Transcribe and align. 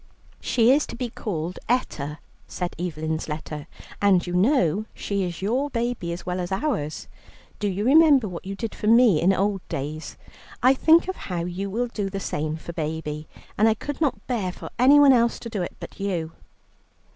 "She 0.39 0.71
is 0.71 0.87
to 0.87 0.95
be 0.95 1.11
called 1.11 1.59
Etta," 1.69 2.17
said 2.47 2.75
Evelyn's 2.79 3.29
letter, 3.29 3.67
"and 4.01 4.25
you 4.25 4.33
know 4.33 4.85
she 4.95 5.21
is 5.25 5.43
your 5.43 5.69
baby 5.69 6.11
as 6.11 6.25
well 6.25 6.39
as 6.39 6.51
ours. 6.51 7.07
Do 7.59 7.67
you 7.67 7.85
remember 7.85 8.27
what 8.27 8.43
you 8.43 8.55
did 8.55 8.73
for 8.73 8.87
me 8.87 9.21
in 9.21 9.31
old 9.31 9.61
days? 9.69 10.17
I 10.63 10.73
think 10.73 11.07
of 11.07 11.15
how 11.29 11.43
you 11.45 11.69
will 11.69 11.85
do 11.87 12.09
the 12.09 12.19
same 12.19 12.57
for 12.57 12.73
baby, 12.73 13.27
and 13.59 13.69
I 13.69 13.75
could 13.75 14.01
not 14.01 14.25
bear 14.25 14.51
for 14.51 14.71
anyone 14.79 15.13
else 15.13 15.37
to 15.37 15.51
do 15.51 15.61
it 15.61 15.75
but 15.79 15.99
you." 15.99 16.31